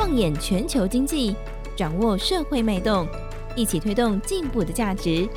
[0.00, 1.36] 放眼全球经济，
[1.76, 3.06] 掌握社会脉动，
[3.54, 5.28] 一起推动进步的价值。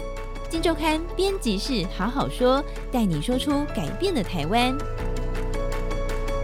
[0.49, 4.73] 金周刊编辑室好好说，带你说出改变的台湾。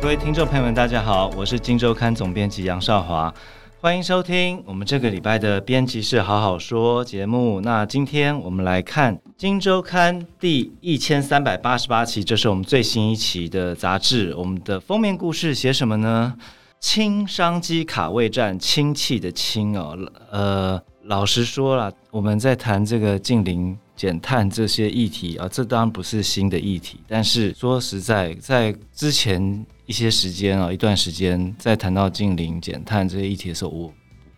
[0.02, 3.34] 各位听众朋友们，大家好，我是金周刊总编辑杨少华，
[3.80, 7.62] 欢迎收听我们这个礼拜的编辑室好好说节目。
[7.62, 14.36] 那今天我们来看金周刊第一千三百八十八期，这是我们最新一期的杂志。
[14.36, 16.34] 我们的封面故事写什么呢？
[16.80, 19.98] 氢商机卡位战，氢气的氢哦，
[20.32, 23.78] 呃，老实说了，我们在谈这个近零。
[24.00, 27.02] 减碳这些议题啊，这当然不是新的议题。
[27.06, 33.94] 但是说实在，在之前一些时间啊，一段时间，在谈到近零减碳这些议题的时候，我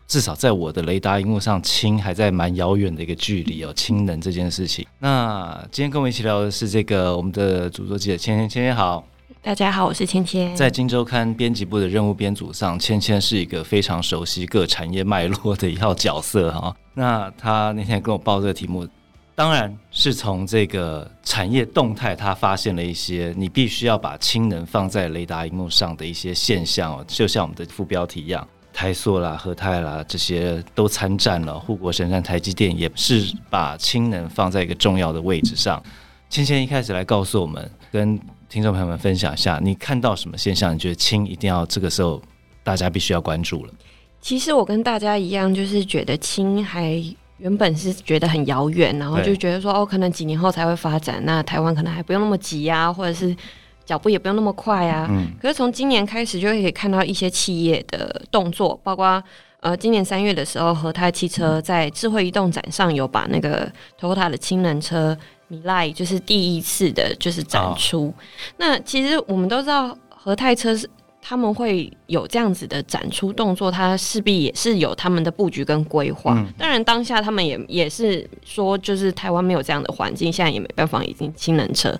[0.08, 4.84] 至少在我的雷达荧幕上，氢还在蛮遥远的一个距离哦，氢能这件事情。
[4.98, 9.05] 那今天跟我们一起聊的是这个我们的主作记者芊芊，芊芊好，
[9.44, 10.55] 大家好，我是芊芊。
[10.55, 16.76] 在今周刊编辑部的任务编组上，芊芊是一个非常熟悉各产业脉络的一号角色哈。
[16.93, 18.88] 那他那天跟我报这个题目。
[19.34, 35.82] 当然是从这个产业动态，他发现了一些你必须要把氢能放在雷达荧幕上的一些现象哦，就像我们的副标题一样，台塑啦、和泰啦这些都参战了，护国神山台积电也是把氢能放在一个重要的位置上。
[36.30, 38.20] 芊芊一开始来告诉我们，跟
[38.52, 40.76] 听众朋友们分享一下，你看到什么现象？
[40.76, 42.21] 你觉得氢一定要这个时候
[42.66, 43.74] 大家必须要关注了？
[44.20, 47.02] 其实我跟大家一样，就是觉得氢还。
[47.38, 53.35] 原本是觉得很遥远，然后就觉得说哦，可能几年后才会发展，那台湾可能还不用那么急啊，或者是
[53.84, 55.08] 脚步也不用那么快啊。
[55.10, 55.32] 嗯。
[55.41, 59.24] 可是从今年开始就可以看到一些企业的动作，包括
[59.62, 65.18] 呃，今年三月的时候，和泰汽车在智慧移动展上有把那个 Toyota 的氢能车
[65.52, 68.07] Mirai 就是第一次的就是展出。
[68.07, 68.13] 哦。
[68.57, 70.90] 那其实我们都知道和泰车是。
[71.24, 76.34] 他们会有这样子的展出动作，它势必也是有他们的布局跟规划。
[76.35, 81.96] 嗯、当然，当下他们也也是说，就是台湾没有这样的环境，现在也没办法引进氢能车。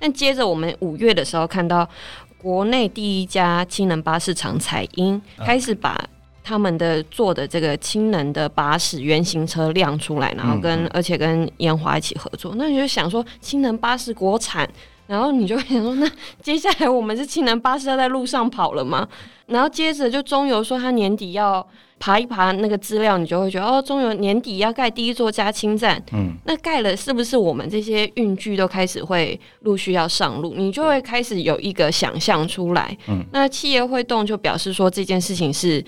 [0.00, 1.88] 但接着我们五月的时候看到，
[2.36, 5.96] 国内第一家氢能巴士厂彩英开始把
[6.44, 12.54] 他们的做的这个氢能的巴士原型车亮出来，然后跟、嗯、而且跟研华一起合作。
[12.56, 14.68] 那你就想说，氢能巴士国产。
[15.06, 16.10] 然后你就会想说，那
[16.40, 19.06] 接下来我们是氢能巴士要在路上跑了吗？
[19.44, 21.66] 然后接着就中油说他年底要
[22.00, 30.54] 爬一爬那个资料，你就会觉得哦，中油年底要盖第一座加氢站，嗯，那盖了是不是我们这些运具都开始会陆续要上路？
[30.56, 35.84] 你就会开始有一个想象出来，嗯，那企业会动就表示说这件事情是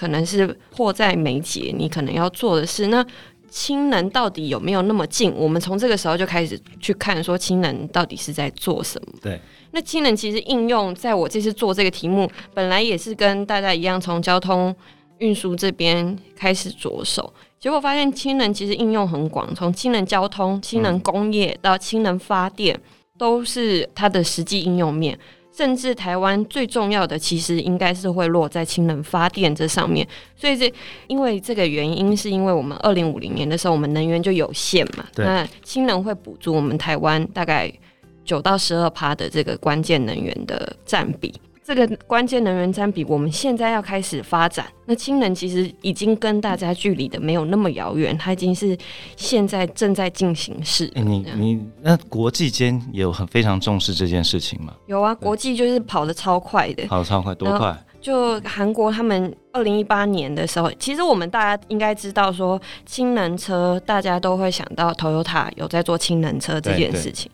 [0.00, 3.04] 可能是迫在眉睫，你可能要做的事那。
[3.50, 5.34] 氢能到底有没有那么近？
[5.34, 9.14] 我们从这个时候就开始去看，说氢能到底是在做什么？
[9.20, 9.40] 对，
[9.72, 14.72] 那氢能其实应用在我这次做这个题目，本来也是跟大家一样，从交通
[15.18, 22.80] 运输这边开始着手，结果发现氢能其实应用很广，从氢能交通、氢能工业到氢能发电，
[23.18, 25.18] 都是它的实际应用面。
[25.60, 30.08] 甚至台湾最重要的，其实应该是会落在氢能发电这上面。
[30.34, 30.72] 所以这
[31.06, 35.04] 因为这个原因，是因为我们二零五零年的时候，我们能源就有限嘛。
[35.16, 37.70] 那氢能会补足我们台湾大概
[38.24, 41.30] 九到十二趴的这个关键能源的占比。
[41.72, 44.66] 这个关键能源占比，我们现在要开始发展。
[44.86, 48.76] 那氢能其实已经跟大家距离的没有那么遥远，它已经是
[49.16, 50.90] 现在正在进行式。
[50.96, 54.74] 欸、你你那国际间有很非常重视这件事情吗？
[54.86, 57.78] 有啊，国际就是跑得超快的，跑得超快，多快？
[58.00, 67.30] 就韩国他们二零一八年的时候，其实我们大家应该知道说，氢能车大家都会想到 Toyota 有在做氢能车这件事情。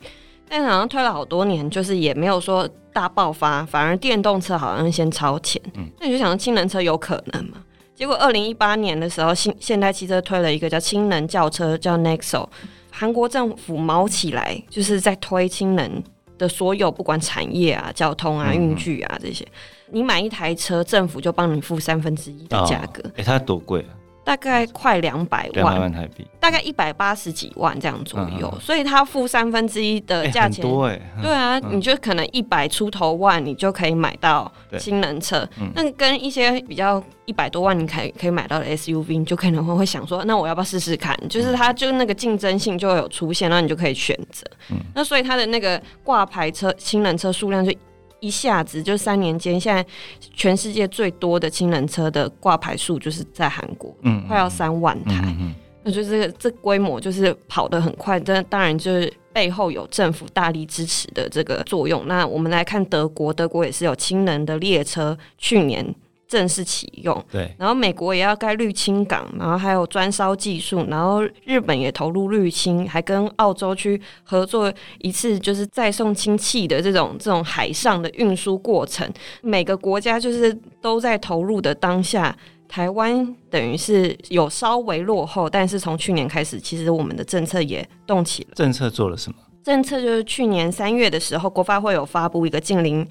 [0.49, 5.61] 但好像推了好多年，就是也没有说大爆发，反而电动车好像先超前。
[5.75, 7.63] 嗯，那你就想说氢能车有可能吗？
[7.93, 12.47] 结果二零一八年的时候，现现代汽车推了一个叫氢能轿车，叫 Nexo。
[12.91, 16.03] 韩国政府毛起来，就是在推氢能
[16.37, 19.45] 的所有不管产业啊、交通啊、运具啊这些，
[19.91, 23.01] 你买一台车，政府就帮你付三分之一的价格。
[23.15, 23.96] 哎、哦，它多贵啊？
[24.27, 35.47] 大概快两百万，万台币，大概一百八十几万这样左右，嗯、所以他付三分之一的价钱，欸欸、对啊，嗯、你就可能一百出头万，你就可以买到新能车。
[35.73, 41.17] 那、嗯、跟一些比较一百多万，你可以可以买到的 SUV，你就可能会会想说，那我要不要试试看？
[41.29, 44.45] 就是它就那个竞争性就会有出现，那你就可以选择。
[44.71, 47.71] 嗯、那所以它的那个挂牌车新能车数量就。
[48.19, 49.85] 一下子就三年间，现在
[50.33, 58.19] 全世界最多的氢能车的挂牌数就是在韩国，嗯，快要三万台，嗯嗯、那就是这规模就是跑得很快。
[58.19, 62.07] 但当然就是背后有政府大力支持的这个作用。
[62.07, 65.85] 那我们来看德国，德国也是有氢能的列车，去年
[66.27, 67.23] 正式启用。
[67.31, 79.09] 对，然后美国也要盖绿氢港，然后还有专烧技术，然后日本也投入绿氢，还跟澳洲去合作一次，就是再送氢气的这种这种海上的运输过程。
[79.41, 82.35] 每个国家就是都在投入的当下，
[82.67, 88.49] 台湾等于是有稍微落后，但是从去年开始，其实我们的政策也动起了。
[88.55, 89.37] 政策做了什么？
[89.67, 93.05] 政策就是去年三月的时候，国发会有发布一个近零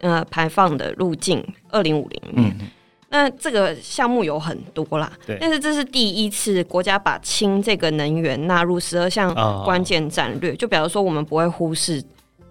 [0.00, 2.56] 呃排放的路径，二零五零年。
[2.60, 2.66] 嗯、
[3.10, 5.36] 那这个项目有很多啦，对。
[5.38, 9.34] 但是这是第一次国家把氢这个能源纳入十二项
[9.66, 12.02] 关键战略，哦、就比如说我们不会忽视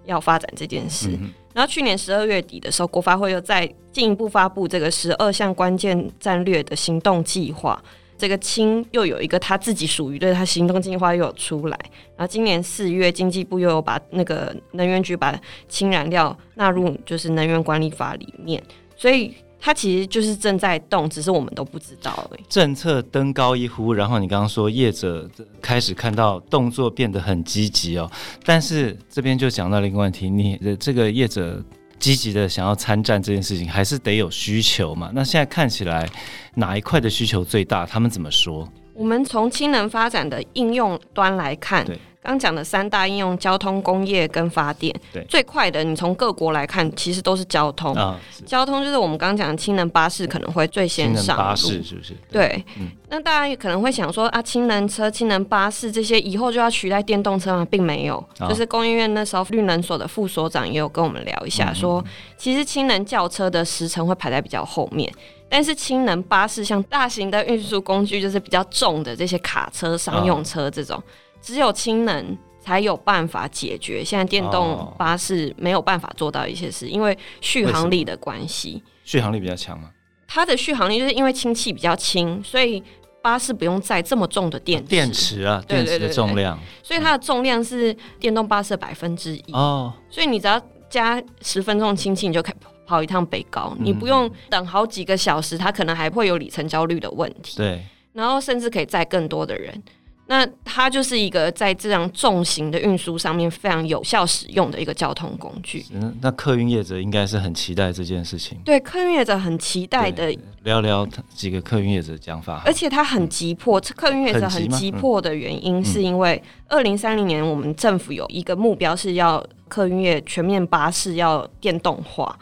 [0.05, 1.09] 要发展这件事。
[1.19, 7.83] 嗯、然后去年十二月底的时候，国发会又再进一步发布这个十二项关键战略的行动计划。
[8.17, 11.79] 这个氢又有一个他自己属于的他行动计划又有出来，
[12.15, 18.61] 然后今年四月经济部又有把那个能源局把氢燃料纳入就是能源管理法里面，
[18.95, 22.41] 所以它其实就是正在动，只是我们都不知道而已。
[22.49, 25.29] 政策登高一呼，然后你刚刚说业者
[25.61, 28.09] 开始看到动作变得很积极哦，
[28.43, 31.63] 但是这边就讲到了一个问题，你的这个业者。
[31.99, 35.11] 积极的想要参战这件事情，还是得有需求嘛？
[35.13, 36.07] 那现在看起来
[36.55, 37.85] 哪一块的需求最大？
[37.85, 38.67] 他们怎么说？
[38.93, 41.99] 我们从氢能发展的应用端来看，对。
[42.27, 44.93] 刚讲的三大应用：交通、工业跟发电。
[45.13, 47.93] 对，最快的，你从各国来看，其实都是交通。
[47.93, 51.43] 啊、交通就是我们刚刚讲的氢能巴士可能会最先上路。
[51.43, 52.13] 巴士是不是？
[52.29, 52.61] 对。
[53.09, 57.65] 那大家也可能会想说啊，氢能车、氢能巴士这些以后就要取代电动车吗？
[57.71, 58.17] 并没有。
[58.39, 65.09] 哦、就是工业院那时候绿能所的副所长也有跟我们聊一下，说、嗯、其实氢能轿车的时程会排在比较后面，
[65.47, 71.01] 但是氢能巴士像大型的运输工具，就是比较重的这些卡车、商用车这种。
[71.47, 78.83] 哦只有氢能才有办法解决现在电动巴士没有办法做到一些事，因为续航力的关系。
[79.05, 79.89] 续航力比较强吗？
[80.27, 82.83] 它的续航力就是因为氢气比较轻，所以
[83.21, 84.89] 巴士不用载这么重的电池。
[84.89, 89.93] 电池啊，电池的重量，所以它的重量是电动巴士的百分之一哦。
[90.09, 92.55] 所以你只要加十分钟氢气，你就可以
[92.85, 97.55] 跑一趟北高，你不用等好几个小时，它可能还会有里程焦虑的问题。
[97.55, 99.81] 对，然后甚至可以载更多的人。
[100.27, 105.85] 那它就是一个在这样重型的运输上面非常有效使用的一个交通工具。
[105.93, 108.57] 嗯，那客运业者应该是很期待这件事情。
[108.65, 110.35] 对，客运业者很期待的。
[110.63, 112.61] 聊聊几个客运业者讲法。
[112.65, 122.37] 而且他很急迫，嗯、客运业者很急迫的原因是因为二零三零年我们政府有一个目标是要客运业全面巴士要电动化，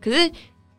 [0.00, 0.30] 可是。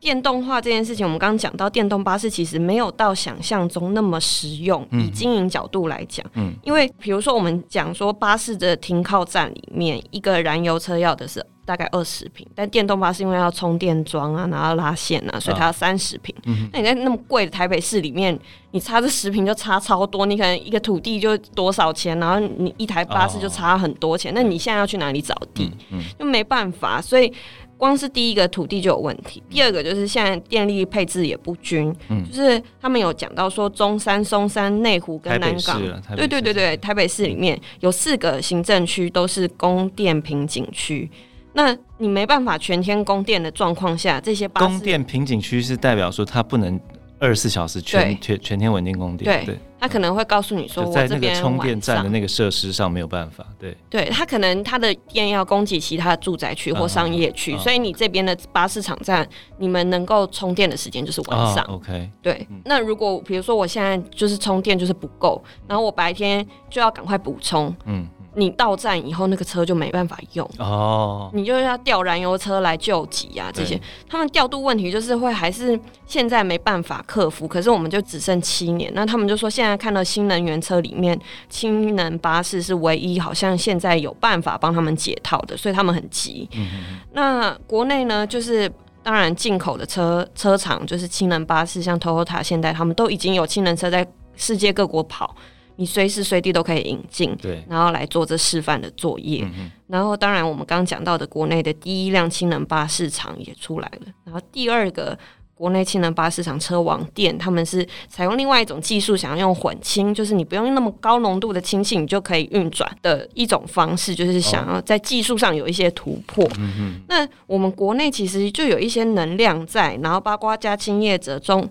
[0.02, 4.86] 电动化这件事情，我们刚刚讲到，电动巴士其实没有到想象中那么实用。
[4.92, 16.36] 以经营角度来讲，嗯，因为比如说我们讲说巴士的停靠站里面，一个燃油车要的是大概二十瓶，但电动巴士因为要充电桩啊，然后拉线啊，所以它要三十瓶。
[16.46, 18.38] 嗯，那你在那么贵的台北市里面，
[18.72, 24.34] 你差这十瓶就差超多，你可能一个土地就多少钱，然后你一台巴士就差很多钱。
[24.34, 25.72] 那你现在要去哪里找地？
[25.92, 27.32] 嗯，就没办法，所以。
[27.82, 35.82] 光是第一个土地就有问题，第二个就是现在电力配置也不均，嗯，就是他们有讲到说中山、松山、内湖跟南港，
[36.16, 41.10] 对对对对，台北市里面有四个行政区都是供电瓶颈区，
[41.54, 46.80] 那你没办法全天供电的状况下，这些供电瓶颈区是代表说它不能。
[47.24, 62.48] 二十四小时全全全天稳定供电，对，他可能会告诉你说，我在那个充电站的那个设施上没有办法，对，对他可能他的电要供给其他的住宅区或商业区，所以你这边的巴士场站，你们能够充电的时间就是晚上，OK，对。
[62.64, 68.08] 那如果比如说我现在就是充电就是不够，然后我白天就要赶快补充，嗯。
[68.36, 77.46] 你到站以后，那个车就没办法用哦，你就要调燃油车来救急啊，这些他们调度问题就是会还是现在没办法克服。
[77.46, 81.20] 可是我们就只剩七年，那他们就说现在看到新能源车里面，
[81.50, 86.48] 氢能巴士是唯一好像现在有办法帮他们解套的，所以他们很急。
[86.54, 88.72] 嗯、那国内呢，就是
[89.04, 94.08] 当然进口的车车厂就是氢能巴士，像 Toyota 现代他们都已经有氢能车在
[94.38, 95.36] 世界各国跑。
[95.82, 99.44] 你随时随地都可以引进，对，然后来做这示范的作业。
[99.58, 104.14] 嗯、然后，当然我们刚刚讲到的国内的第一辆氢能巴士厂也出来了。
[104.24, 105.18] 然后，第二个
[105.56, 116.46] 国内氢能巴士厂车网店，他们是采用另外一种技术，想要用混氢，就是你不用那么高浓度的氢气，你就可以运转的一种方式，就是想要在技术上有一些突破。
[116.46, 121.68] 哦、嗯那我们国内其实就有一些能量在，然后包括加氢业者中。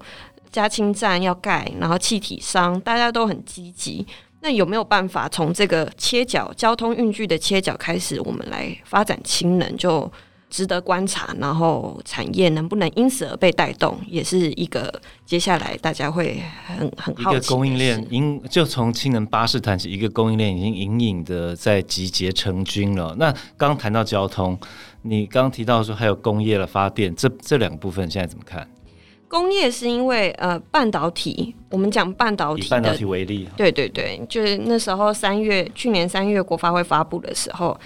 [0.50, 4.06] 加氢站要盖，然后气体商大家都很积极。
[4.42, 9.76] 那有没有办法从这个切角交通运具的切角开始，我们来发展氢能？
[9.76, 10.10] 就
[10.48, 14.92] 值得观察，然后产业能不能因此而被带动，也是一个
[15.24, 23.14] 接下来大家会很很好奇的一个供应链，因就从氢能巴士谈起，一个供应链已经隐隐的在集结成军了。
[23.16, 24.58] 那刚谈到交通，
[25.02, 28.68] 你刚提到说还有工业的发电，这这两个部分现在怎么看？
[29.30, 37.78] 工业是因为呃半导体，我们讲半导体，以半导体为例，对对对，就是那时候三月，去年三月国发会发布的时候。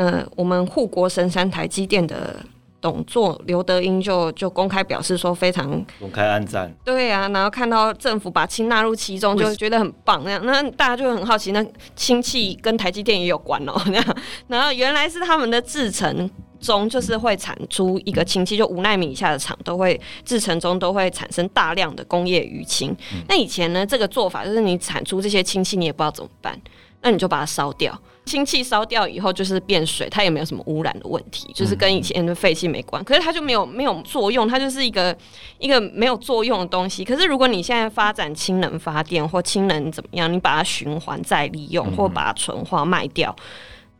[0.00, 2.36] 嗯、呃，我们护国神山台积电的
[2.80, 6.72] 董座刘德英就就公开表示说，非常公开暗赞。
[6.84, 10.22] 对啊，然后看到政府把氢纳入其中，就觉得很棒。
[10.24, 11.64] 那样，那大家就很好奇，那
[11.96, 13.74] 氢气跟台积电也有关哦。
[13.86, 14.16] 那样，
[14.46, 16.30] 然后原来是他们的制程
[16.60, 22.90] 中，就是会产出一个氢气，就五纳米以下的厂都会制程中都会产生大量的工业余氢。
[23.12, 26.56] 嗯、那以前呢，这个做法就是你产出这些氢气，你也不知道怎么办，
[27.02, 28.00] 那你就把它烧掉。
[28.28, 33.02] 氢气烧掉以后就是变水，它也没有什么污染的问题，就是跟以前的废气没关。
[33.02, 35.16] 可是它就没有没有作用，它就是一个
[35.58, 37.02] 一个没有作用的东西。
[37.04, 43.34] 可是如果你现在发展氢能发电或氢能怎么样，你把它循环再利用，或把它纯化卖掉。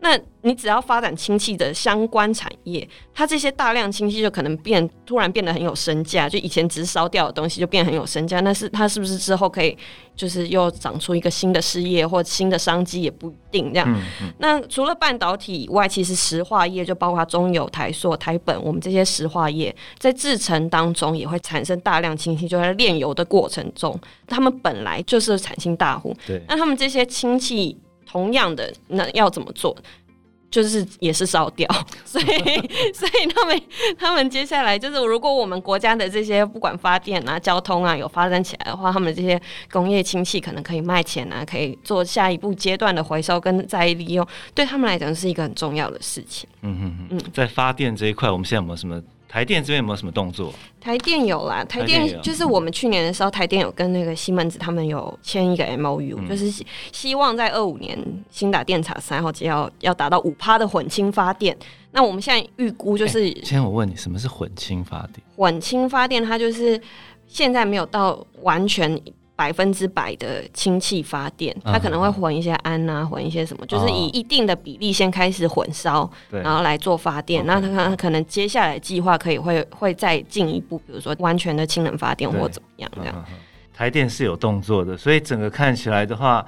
[0.01, 8.39] 那你只要发展氢气的相关产业，它这些大量氢气就可能变突然变得很有身价，就以前只是烧掉的东西就变很有身价。
[8.41, 9.77] 那是它是不是之后可以
[10.15, 13.93] 就是又长出一个新的事业或新的商机也不一定这样。
[13.93, 26.17] 嗯嗯、那除了半导体以外，其实石化业就包括中油、台塑、台本，我们这些石化业在制成当中也会产生大量氢气，就在炼油的过程中，他们本来就是产氢大户。
[26.25, 27.77] 对，那他们这些氢气。
[28.09, 29.77] 同样的，那要怎么做？
[30.51, 31.69] 就是也是烧掉，
[32.07, 32.25] 所以
[32.95, 33.63] 所以他们
[33.99, 39.39] 他们接下来就是，如果我们国家的这些不管发电啊、交通啊有发展起来的话，他们这些
[39.71, 46.49] 工业氢气可能可以卖钱啊，可以做下一步阶段的回收跟再利用，对他们来讲是一个很重要的事情。
[46.63, 48.99] 嗯嗯嗯，在发电这一块，我们现在有没有什么？
[49.29, 50.53] 台电这边有没有什么动作？
[50.81, 57.99] 台电有啦，台电就是我们去年的时候，台电有跟那个西门子他们有签一个 MOU，、嗯、就是希希望在二五年
[58.31, 61.57] 新打电厂三号机要要达到五趴的混氢发电。
[61.91, 65.23] 那我们现在预估就是，欸、先我问你，什么是混氢发电？
[65.37, 66.81] 混氢发电它就是
[67.27, 68.99] 现在没有到完全。
[69.39, 77.47] 百分之百的氢气发电，它可能会混一些氨啊，混一些什么，就是以一定的比例先开始混烧，然后来做发电。
[77.47, 83.25] 那它可能接下来计划可以会会再进一步，比如说完全的氢能发电或怎么样这样。
[83.73, 86.45] 台电是有动作的，所以整个看起来的话，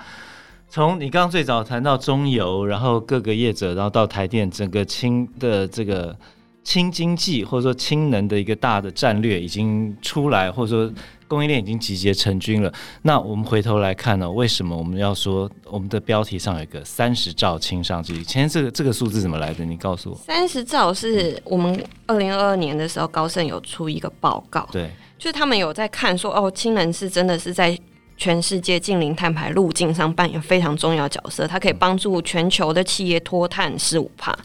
[0.69, 6.17] 从你刚刚最早谈到中油，然后各个业者，然后到台电，整个氢的这个
[6.65, 10.93] 氢经济或者说氢能的一个大的战略已经出来，或者说。
[11.31, 12.73] 供应链已经集结成军了。
[13.03, 14.33] 那我们回头来看呢、喔？
[14.35, 18.25] 为什么我们要说我们的标题上有一个三十兆氢商机？
[18.25, 19.65] 前这个这个数字怎么来的？
[19.65, 20.17] 你告诉我。
[20.17, 27.79] 三十兆是我们二零二二年的时候，高盛有出一个报告，对，就是他们有在看说，哦，氢能是真的是在
[28.17, 34.37] 全世界近零碳排路径上扮演非常重要角色，它可以帮助全球的企业脱碳十五趴。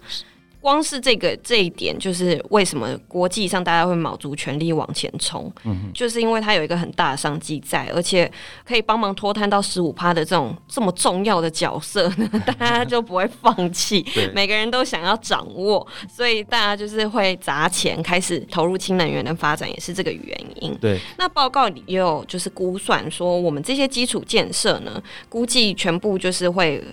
[0.66, 8.30] 光是这个这一点，就是为什么国际上大家会卯足全力往前冲，嗯、就是因为它有一个很大的商机在，而且
[8.68, 14.04] 可以帮忙脱摊到十五趴的这种这么重要的角色呢， 大家就不会放弃，
[14.34, 20.76] 每个人都想要掌握，所以大家就是会砸钱开始投入氢能源的发展，也是这个原因。
[20.82, 26.84] 对，那报告里也有就是估算说，我们这些基础建设呢，估计全部就是会。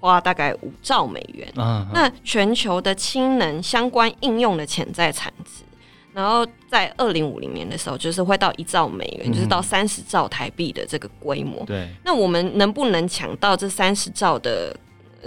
[0.00, 5.64] 花大概五兆美元，啊、那全球的氢能相关应用的潜在产值，
[6.12, 11.64] 然后在二零五零年的时候，就是会到一兆美元，嗯、就是到三十兆台币的这个规模。
[11.64, 14.76] 对，那我们能不能抢到这三十兆的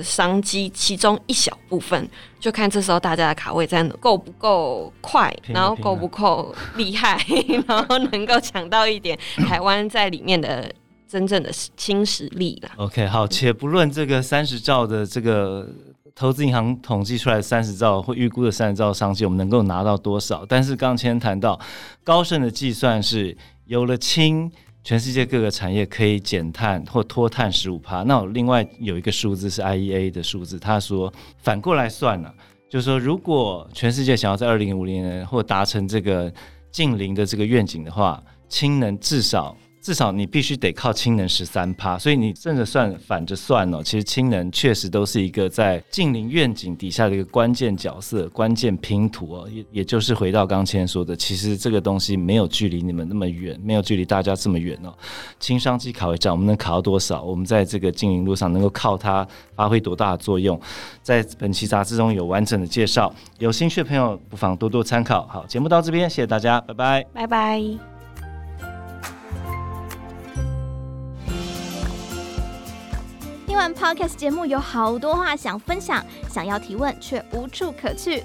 [0.01, 0.69] 商机？
[0.69, 2.07] 其中一小部分，
[2.39, 7.21] 就看这时候大家的卡位在够不够快，然后够不够厉害，
[7.67, 10.73] 然后能够抢到一点台湾在里面的。
[11.11, 12.71] 真正的氢实力了。
[12.77, 15.67] OK，好，且不论这个三十兆的这个
[16.15, 20.45] 投资银行统计出来的三十兆或预估的三十兆商机，我们能够拿到多少？
[20.45, 21.59] 但是刚前谈到
[22.01, 24.49] 高盛的计算是有了氢，
[24.85, 28.03] 全世界各个产业可以减碳或脱碳十五趴。
[28.03, 32.33] 那我另外有一个数字是 IEA 的数字，他说反过来算了、
[32.69, 36.31] 就是说如果全世界想要在二零五零年或达成这个
[36.71, 39.57] 近零的这个愿景的话，氢能至少。
[39.81, 49.49] 至少你必须得靠氢能十三趴，所以你正着算反着算哦，其实氢能确实都是一个在净零愿景底下的一个关键角色、关键拼图哦。
[49.51, 54.93] 也也就是回到刚前说的，其实这个东西没有距离你们那么远，没有距离大家这么远哦。
[55.39, 57.23] 氢商机考一战，我们能考到多少？
[57.23, 60.59] 我们在这个净零路上能够靠它发挥多大的作用？
[61.01, 65.25] 在本期杂志中有完整的介绍，有兴趣的朋友不妨多多参考。
[65.27, 67.90] 好，节目到这边，谢谢大家，拜拜，拜拜。
[73.61, 78.23] 完 Podcast 节目，有好多话想分享，想要提问却无处可去。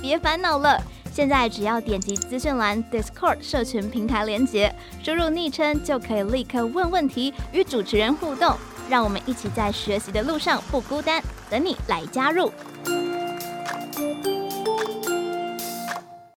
[0.00, 0.80] 别烦恼了，
[1.12, 8.54] 现在只要点击资讯栏 Discord 社群平台连接，输入昵称就可以立刻问问题，与主持人互动。
[8.88, 12.52] 让我们一起在学习的路上不孤单，等你来加入。